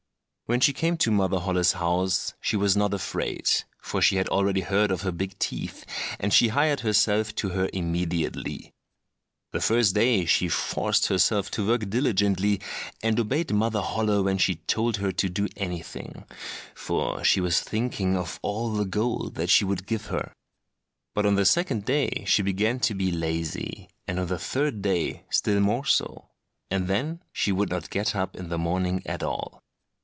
When 0.47 0.59
she 0.59 0.73
came 0.73 0.97
to 0.97 1.11
Mother 1.11 1.39
Holle's 1.39 1.71
house 1.71 2.33
she 2.41 2.57
was 2.57 2.75
not 2.75 2.93
afraid, 2.93 3.47
for 3.81 4.01
she 4.01 4.17
had 4.17 4.27
already 4.27 4.59
heard 4.59 4.91
of 4.91 4.99
her 5.03 5.11
big 5.13 5.39
teeth, 5.39 5.85
and 6.19 6.33
she 6.33 6.49
hired 6.49 6.81
herself 6.81 7.33
to 7.35 7.51
her 7.51 7.69
immediately. 7.71 8.73
The 9.53 9.61
first 9.61 9.95
day 9.95 10.25
she 10.25 10.49
forced 10.49 11.05
herself 11.07 11.49
to 11.51 11.65
work 11.65 11.89
diligently, 11.89 12.59
and 13.01 13.17
obeyed 13.17 13.53
Mother 13.53 13.79
Holle 13.79 14.23
when 14.23 14.37
she 14.37 14.55
told 14.55 14.97
her 14.97 15.13
to 15.13 15.29
do 15.29 15.47
anything, 15.55 16.25
for 16.75 17.23
she 17.23 17.39
was 17.39 17.61
thinking 17.61 18.17
of 18.17 18.37
all 18.41 18.73
the 18.73 18.83
gold 18.83 19.35
that 19.35 19.49
she 19.49 19.63
would 19.63 19.87
give 19.87 20.07
her. 20.07 20.33
But 21.15 21.25
on 21.25 21.35
the 21.35 21.45
second 21.45 21.85
day 21.85 22.25
she 22.27 22.41
began 22.41 22.81
to 22.81 22.93
be 22.93 23.09
lazy, 23.09 23.87
and 24.05 24.19
on 24.19 24.27
the 24.27 24.37
third 24.37 24.81
day 24.81 25.23
still 25.29 25.61
more 25.61 25.85
so, 25.85 26.27
and 26.69 26.89
then 26.89 27.23
she 27.31 27.53
would 27.53 27.69
not 27.69 27.89
get 27.89 28.17
up 28.17 28.35
in 28.35 28.49
the 28.49 28.57
morning 28.57 29.01
at 29.05 29.23
all. 29.23 29.61